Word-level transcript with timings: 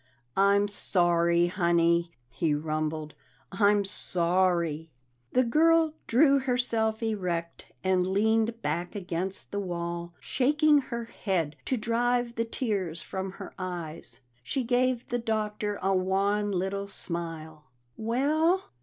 "I'm 0.35 0.67
sorry, 0.67 1.45
Honey," 1.45 2.11
he 2.27 2.55
rumbled. 2.55 3.13
"I'm 3.51 3.85
sorry." 3.85 4.89
The 5.33 5.43
girl 5.43 5.93
drew 6.07 6.39
herself 6.39 7.03
erect 7.03 7.67
and 7.83 8.07
leaned 8.07 8.63
back 8.63 8.95
against 8.95 9.51
the 9.51 9.59
wall, 9.59 10.15
shaking 10.19 10.79
her 10.89 11.03
head 11.05 11.55
to 11.65 11.77
drive 11.77 12.33
the 12.33 12.45
tears 12.45 13.03
from 13.03 13.33
her 13.33 13.53
eyes. 13.59 14.21
She 14.41 14.63
gave 14.63 15.07
the 15.09 15.19
Doctor 15.19 15.77
a 15.83 15.93
wan 15.93 16.49
little 16.51 16.87
smile. 16.87 17.65
"Well?" 17.95 18.71